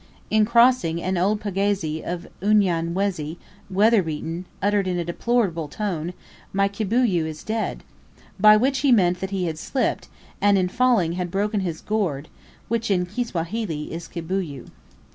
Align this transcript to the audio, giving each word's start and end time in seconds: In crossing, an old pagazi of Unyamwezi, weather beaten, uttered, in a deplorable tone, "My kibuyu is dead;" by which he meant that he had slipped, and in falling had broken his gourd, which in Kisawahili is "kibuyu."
In 0.31 0.45
crossing, 0.45 0.99
an 0.99 1.15
old 1.15 1.39
pagazi 1.39 2.01
of 2.03 2.25
Unyamwezi, 2.41 3.37
weather 3.69 4.01
beaten, 4.01 4.45
uttered, 4.59 4.87
in 4.87 4.97
a 4.97 5.05
deplorable 5.05 5.67
tone, 5.67 6.13
"My 6.51 6.67
kibuyu 6.67 7.27
is 7.27 7.43
dead;" 7.43 7.83
by 8.39 8.57
which 8.57 8.79
he 8.79 8.91
meant 8.91 9.19
that 9.19 9.29
he 9.29 9.45
had 9.45 9.59
slipped, 9.59 10.07
and 10.41 10.57
in 10.57 10.69
falling 10.69 11.11
had 11.11 11.29
broken 11.29 11.59
his 11.59 11.81
gourd, 11.81 12.29
which 12.67 12.89
in 12.89 13.05
Kisawahili 13.05 13.91
is 13.91 14.07
"kibuyu." 14.07 14.69